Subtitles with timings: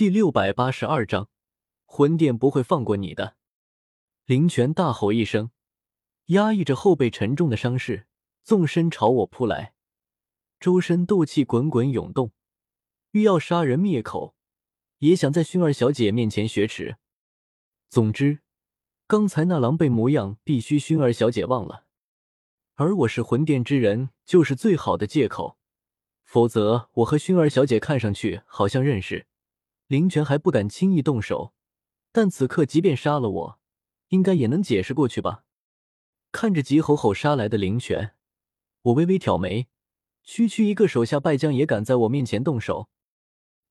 [0.00, 1.28] 第六百八十二章，
[1.84, 3.36] 魂殿不会放过你的。
[4.24, 5.50] 林泉大吼一声，
[6.28, 8.06] 压抑着后背沉重的伤势，
[8.42, 9.74] 纵身朝我扑来，
[10.58, 12.32] 周身斗气滚滚涌动，
[13.10, 14.34] 欲要杀人灭口，
[15.00, 16.96] 也想在薰儿小姐面前雪耻。
[17.90, 18.40] 总之，
[19.06, 21.84] 刚才那狼狈模样必须薰儿小姐忘了，
[22.76, 25.58] 而我是魂殿之人，就是最好的借口。
[26.24, 29.26] 否则，我和薰儿小姐看上去好像认识。
[29.90, 31.52] 林泉还不敢轻易动手，
[32.12, 33.60] 但此刻即便杀了我，
[34.10, 35.42] 应该也能解释过去吧？
[36.30, 38.14] 看着急吼吼杀来的林泉，
[38.82, 39.66] 我微微挑眉，
[40.22, 42.88] 区区一个手下败将也敢在我面前动手？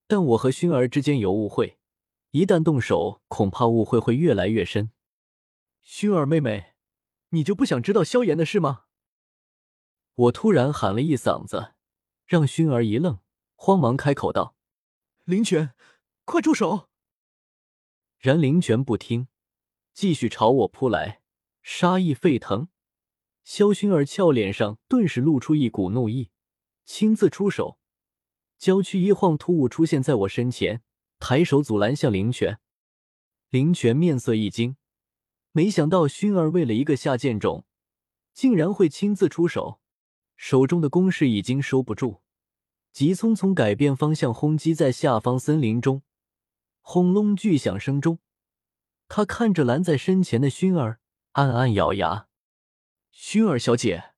[0.07, 1.79] 但我和薰儿之间有误会，
[2.31, 4.91] 一旦动手，恐怕误会会越来越深。
[5.81, 6.73] 薰儿妹妹，
[7.29, 8.83] 你就不想知道萧炎的事吗？
[10.15, 11.75] 我突然喊了一嗓子，
[12.25, 13.19] 让薰儿一愣，
[13.55, 14.57] 慌忙开口道
[15.23, 15.73] ：“林泉。”
[16.31, 16.87] 快住手！
[18.19, 19.29] 然灵泉不听，
[19.95, 21.21] 继续朝我扑来，
[21.63, 22.67] 杀意沸腾。
[23.43, 26.29] 萧薰儿俏脸上顿时露出一股怒意，
[26.85, 27.79] 亲自出手，
[28.59, 30.83] 娇躯一晃，突兀出现在我身前，
[31.17, 32.59] 抬手阻拦向灵泉。
[33.49, 34.77] 灵泉面色一惊，
[35.51, 37.65] 没想到薰儿为了一个下贱种，
[38.35, 39.81] 竟然会亲自出手，
[40.37, 42.21] 手中的攻势已经收不住，
[42.91, 46.03] 急匆匆改变方向，轰击在下方森林中。
[46.91, 48.17] 轰隆巨响声中，
[49.07, 50.99] 他看着拦在身前的薰儿，
[51.33, 52.27] 暗暗咬牙
[53.13, 54.15] ：“熏儿小姐，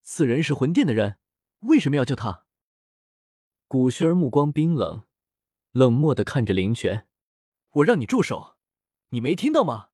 [0.00, 1.18] 此人是魂殿的人，
[1.60, 2.46] 为什么要救他？”
[3.68, 5.04] 古轩儿目光冰冷，
[5.72, 7.06] 冷漠的看着林泉
[7.72, 8.56] ：“我让你住手，
[9.10, 9.90] 你没听到吗？”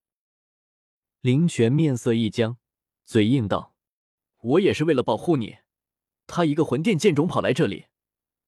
[1.23, 2.59] 林泉面色一僵，
[3.05, 3.75] 嘴硬道
[4.39, 5.59] ：“我也是为了保护你。
[6.29, 7.87] 他一个魂殿剑种跑来这里，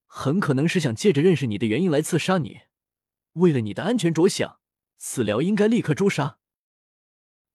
[0.07, 2.61] 很可能是想借着认识你的原因来刺杀你。”
[3.35, 4.61] 为了你的安全着想，
[4.99, 6.39] 此辽应该立刻诛杀。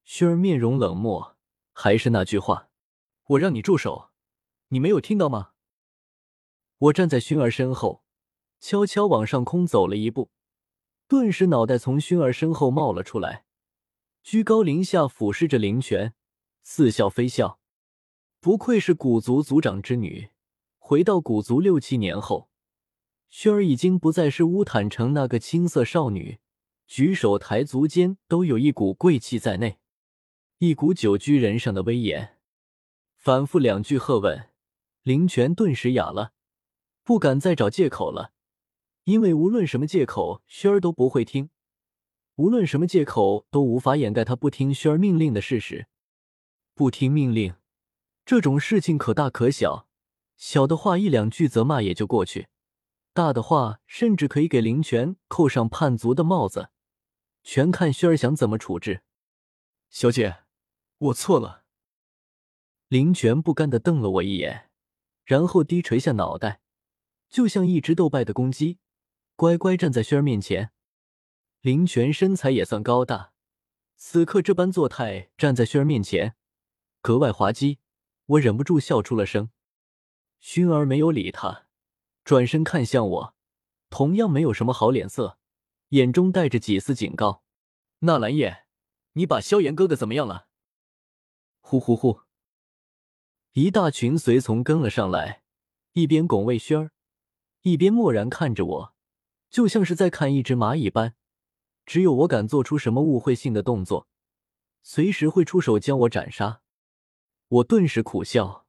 [0.06, 1.38] 薰儿面容冷漠，
[1.74, 2.70] 还是那句话，
[3.26, 4.10] 我让你住手，
[4.70, 5.52] 你没有听到吗？
[6.78, 8.04] 我站在薰儿身后，
[8.60, 10.32] 悄悄往上空走了一步，
[11.08, 13.46] 顿时脑袋从薰儿身后冒了出来，
[14.24, 16.14] 居高临下俯视着灵泉，
[16.64, 17.60] 似笑非笑。
[18.40, 20.30] 不愧是古族族长之女，
[20.78, 22.47] 回到古族六七年后。
[23.32, 26.40] 薰儿已经不再是乌坦城那个青涩少女，
[26.88, 29.80] 举手抬足间都有一股贵气在内，
[30.60, 32.38] 一股久居人上的威严。
[33.16, 34.50] 反复两句喝问，
[35.04, 36.32] 林泉顿时哑了，
[37.04, 38.32] 不敢再找借口了，
[39.04, 41.50] 因为无论什么借口，薰儿都不会听；
[42.36, 45.88] 无论什么借口，都无法掩盖他不听薰儿命令的事实。
[46.74, 47.56] 不听命令，
[48.26, 49.88] 这种事情可大可小，
[50.38, 52.48] 小的话一两句责骂也就过去。
[53.18, 56.70] 大的话，甚至可以给林泉扣上叛族的帽子，
[57.42, 59.02] 全看薰儿想怎么处置。
[59.90, 60.44] 小姐，
[61.00, 61.64] 我错了。
[62.90, 64.70] 林泉不甘的瞪了我一眼，
[65.26, 66.62] 然后低垂下脑袋，
[67.28, 68.78] 就像一只斗败的公鸡，
[69.36, 70.70] 乖乖站在薰儿面前。
[71.62, 73.34] 林泉身材也算高大，
[73.96, 76.36] 此刻这般作态站在薰儿面前，
[77.02, 77.80] 格外滑稽。
[78.28, 79.50] 我忍不住笑出了声。
[80.40, 81.67] 薰儿没有理他。
[82.28, 83.36] 转身看向我，
[83.90, 85.40] 同样没有什么好脸色，
[85.92, 87.42] 眼中带着几丝警告。
[88.00, 88.66] 纳兰叶，
[89.14, 90.50] 你把萧炎哥哥怎么样了？
[91.62, 92.24] 呼呼呼！
[93.54, 95.44] 一大群随从跟了上来，
[95.94, 96.92] 一边拱卫轩儿，
[97.62, 98.94] 一边默然看着我，
[99.50, 101.16] 就像是在看一只蚂蚁般。
[101.86, 104.10] 只有我敢做出什么误会性的动作，
[104.84, 106.62] 随时会出手将我斩杀。
[107.48, 108.66] 我顿时苦笑，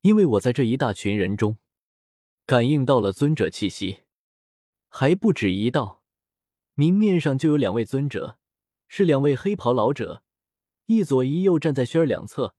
[0.00, 1.56] 因为我在这一大群人中。
[2.50, 4.00] 感应到了尊者气息，
[4.88, 6.02] 还不止一道，
[6.74, 8.38] 明面上就有两位尊者，
[8.88, 10.24] 是两位黑袍老者，
[10.86, 12.56] 一左一右站在轩儿两侧，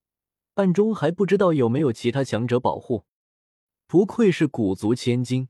[0.53, 3.03] 暗中还不知道有没有其他强者保护。
[3.85, 5.50] 不愧是古族千金，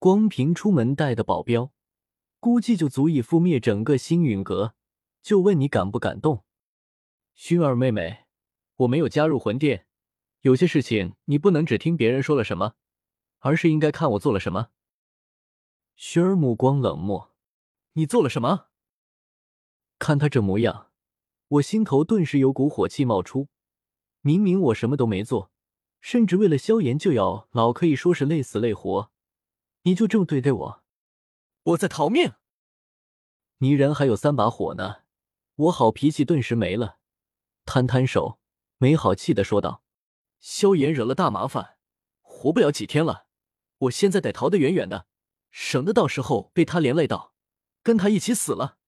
[0.00, 1.70] 光凭出门带的保镖，
[2.40, 4.74] 估计就足以覆灭整个星陨阁。
[5.22, 6.42] 就问你敢不敢动？
[7.36, 8.24] 薰儿妹妹，
[8.78, 9.86] 我没有加入魂殿，
[10.40, 12.74] 有些事情你不能只听别人说了什么。
[13.42, 14.70] 而是应该看我做了什么。
[15.94, 17.32] 雪儿目光冷漠，
[17.92, 18.68] 你做了什么？
[19.98, 20.90] 看他这模样，
[21.46, 23.48] 我心头顿时有股火气冒出。
[24.20, 25.52] 明明我什么都没做，
[26.00, 29.10] 甚至为了萧炎就要老可以说是累死累活，
[29.82, 30.82] 你就这么对待我？
[31.64, 32.32] 我在逃命！
[33.58, 35.02] 你人还有三把火呢，
[35.56, 36.98] 我好脾气顿时没了，
[37.64, 38.38] 摊摊手，
[38.78, 39.82] 没好气的说道
[40.38, 41.76] ：“萧炎惹了大麻烦，
[42.20, 43.26] 活不了几天了。”
[43.82, 45.06] 我现在得逃得远远的，
[45.50, 47.34] 省得到时候被他连累到。
[47.82, 48.78] 跟他一起死了。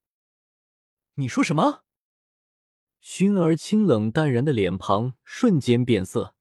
[1.15, 1.83] 你说什么？
[3.03, 6.37] 薰儿清冷淡然的脸庞瞬间变色，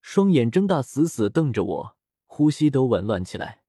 [0.00, 3.62] 双眼睁大，死死瞪着我，呼吸都紊乱起来。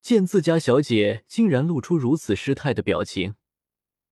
[0.00, 3.34] 见自家小姐竟然露出如此失态的表情，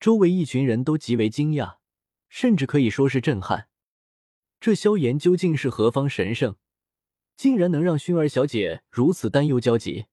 [0.00, 1.76] 周围一群人都极为惊讶，
[2.28, 3.68] 甚至可以说是震撼。
[4.60, 6.56] 这萧炎究竟是何方神圣，
[7.40, 10.04] 竟然能让薰儿小姐如此担忧焦急？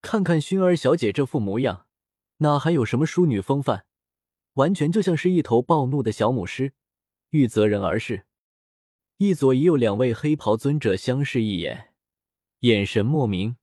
[0.00, 1.88] 看看薰儿小姐这副模样，
[2.36, 3.84] 哪还有什么淑女风范？
[4.52, 6.72] 完全就像是一头暴怒的小母狮，
[7.30, 8.26] 欲择人而噬。
[9.16, 11.92] 一左一右两位黑袍尊者相视一眼，
[12.60, 13.56] 眼神莫名。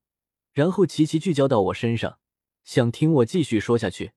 [0.51, 2.19] 然后齐齐聚焦到我身上，
[2.65, 4.11] 想听我继续说下去。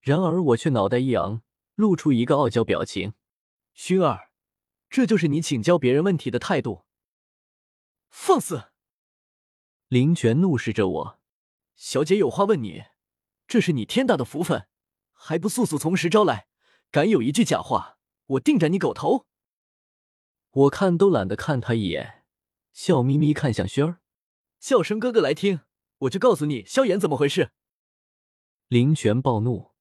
[0.00, 1.42] 然而我却脑袋一昂，
[1.74, 3.14] 露出一个傲娇表情
[3.76, 4.30] ：“薰儿，
[4.88, 6.84] 这就是你请教别人问题的态度？
[8.12, 8.70] 放肆！”
[9.88, 11.20] 林泉怒视着我
[11.74, 12.84] ：“小姐有话问你，
[13.48, 14.68] 这是你天大的福分，
[15.12, 16.46] 还不速速从实招来？
[16.90, 19.26] 敢有一句假话，我定斩你狗头！”
[20.50, 22.24] 我看都懒得看他一眼，
[22.72, 24.00] 笑眯眯看向轩儿。
[24.60, 25.60] 叫声哥哥来听，
[25.98, 27.50] 我就告诉你萧炎怎么回事。
[28.68, 29.72] 林泉暴怒，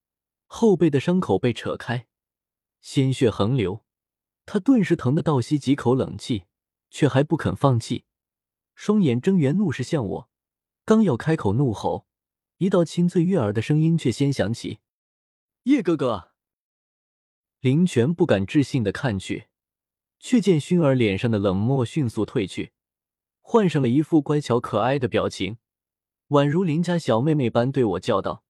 [0.46, 2.08] 后背的伤口被扯开，
[2.80, 3.86] 鲜血横流，
[4.46, 6.46] 他顿时疼得倒吸几口冷气，
[6.90, 8.06] 却还不肯放弃，
[8.74, 10.30] 双眼睁圆，怒视向我。
[10.86, 12.08] 刚要开口怒吼，
[12.58, 14.80] 一道清脆悦耳的声音却先响起
[15.64, 16.32] ：“叶哥哥。”
[17.62, 19.48] 林泉不敢置信的看去，
[20.20, 22.74] 却见薰儿脸上的冷漠迅速褪去。
[23.42, 25.58] 换上了一副乖巧可爱的表情，
[26.30, 28.44] 宛如邻家小妹妹般对我叫道：“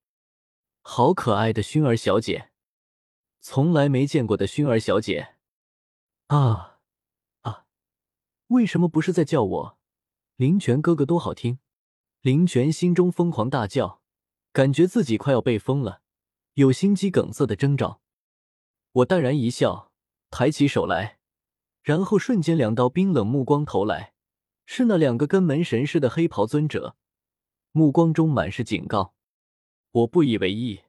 [0.82, 2.52] 好可爱的薰儿小姐，
[3.40, 5.36] 从来没见过的薰儿小姐。”
[6.28, 6.80] 啊
[7.42, 7.66] 啊！
[8.48, 9.80] 为什么不是在叫我
[10.42, 11.06] 林泉哥哥？
[11.06, 11.60] 多好听！
[12.22, 14.02] 林泉心中疯狂大叫，
[14.52, 16.02] 感觉自己快要被封了，
[16.56, 18.02] 有心肌梗塞的征兆。
[18.92, 19.92] 我淡然一笑，
[20.32, 21.20] 抬起手来，
[21.84, 24.16] 然后瞬间两道冰冷目光投来。
[24.66, 26.96] 是那两个跟门神似的黑袍尊者，
[27.72, 29.14] 目光中满是警告。
[29.92, 30.82] 我不以为意，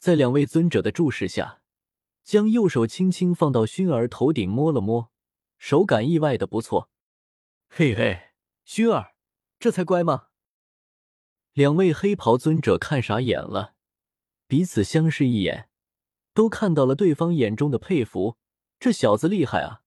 [0.00, 1.60] 在两位尊者的注视下，
[2.24, 5.12] 将右手轻轻放到薰儿头顶摸了摸，
[5.56, 6.90] 手感意外的不错。
[7.68, 8.27] 嘿嘿，
[8.68, 9.14] 薰儿，
[9.58, 10.26] 这才乖吗？
[11.54, 13.74] 两位黑袍尊者看傻眼了，
[14.46, 15.70] 彼此相视一眼，
[16.34, 18.36] 都看到了对方眼中的佩服。
[18.78, 19.80] 这小子厉害啊！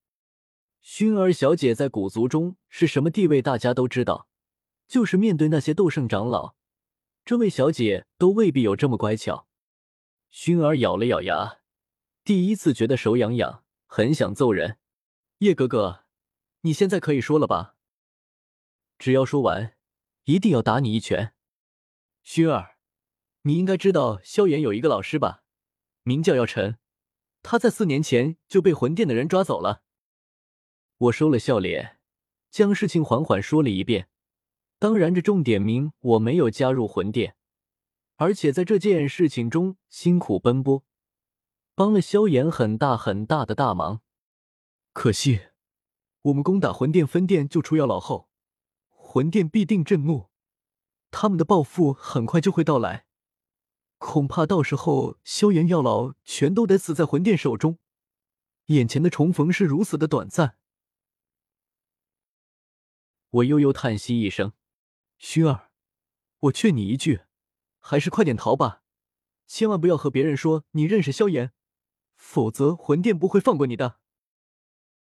[0.84, 3.40] 薰儿小姐在古族中是什么地位？
[3.40, 4.28] 大家都知道。
[4.88, 6.56] 就是面对那些斗圣长老，
[7.24, 9.48] 这位小姐都未必有这么乖巧。
[10.34, 11.60] 薰儿咬了咬牙，
[12.24, 14.80] 第一次觉得手痒痒，很想揍人。
[15.38, 16.06] 叶哥哥，
[16.62, 17.76] 你现在可以说了吧？
[19.02, 19.76] 只要说完，
[20.26, 21.34] 一定要打你一拳。
[22.24, 22.78] 薰儿，
[23.42, 25.42] 你应该知道萧炎有一个老师吧？
[26.04, 26.78] 名叫药尘，
[27.42, 29.82] 他在四年前就被魂殿的人抓走了。
[31.00, 31.98] 我收了笑脸，
[32.52, 34.08] 将事情缓缓说了一遍。
[34.78, 37.36] 当然，这重点名我没有加入魂殿，
[38.18, 40.86] 而且在这件事情中辛苦奔波，
[41.74, 44.02] 帮了萧炎很大很大的大忙。
[44.94, 45.42] 可惜，
[46.22, 48.30] 我们攻打魂殿分殿救出药老后，
[49.14, 50.30] 魂殿必定震怒，
[51.12, 53.06] 他们的报复很快就会到来。
[53.98, 57.78] 恐怕到时候萧炎药老全都得死在魂殿手中。
[58.68, 60.56] 眼前的重逢是如此的短暂。
[63.32, 64.54] 我悠悠叹息一声
[65.20, 65.72] ：“薰儿，
[66.40, 67.24] 我劝你一句，
[67.80, 68.82] 还是快点逃吧，
[69.46, 71.52] 千万不要和别人说你认识萧炎，
[72.16, 74.00] 否则魂殿不会放过你的。”